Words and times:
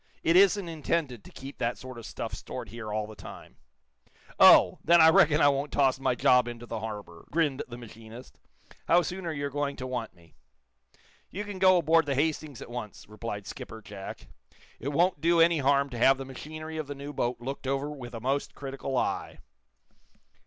"It 0.23 0.35
isn't 0.35 0.67
intended 0.67 1.23
to 1.23 1.31
keep 1.31 1.59
that 1.59 1.77
sort 1.77 1.99
of 1.99 2.07
stuff 2.07 2.33
stored 2.33 2.69
here 2.69 2.91
all 2.91 3.05
the 3.05 3.15
time." 3.15 3.57
"Oh! 4.39 4.79
Then 4.83 4.99
I 4.99 5.09
reckon 5.11 5.41
I 5.41 5.49
won't 5.49 5.71
toss 5.71 5.99
my 5.99 6.15
job 6.15 6.47
into 6.47 6.65
the 6.65 6.79
harbor," 6.79 7.27
grinned 7.29 7.61
the 7.67 7.77
machinist. 7.77 8.39
"How 8.87 9.03
soon 9.03 9.27
are 9.27 9.31
you 9.31 9.47
going 9.51 9.75
to 9.75 9.85
want 9.85 10.15
me?" 10.15 10.33
"You 11.29 11.43
can 11.43 11.59
go 11.59 11.77
aboard 11.77 12.07
the 12.07 12.15
'Hastings' 12.15 12.63
at 12.63 12.71
once," 12.71 13.07
replied 13.07 13.45
Skipper 13.45 13.79
Jack. 13.79 14.25
"It 14.79 14.87
won't 14.89 15.21
do 15.21 15.39
any 15.39 15.59
harm 15.59 15.87
to 15.91 15.99
have 15.99 16.17
the 16.17 16.25
machinery 16.25 16.77
of 16.77 16.87
the 16.87 16.95
new 16.95 17.13
boat 17.13 17.39
looked 17.39 17.67
over 17.67 17.91
with 17.91 18.15
a 18.15 18.19
most 18.19 18.55
critical 18.55 18.97
eye." 18.97 19.37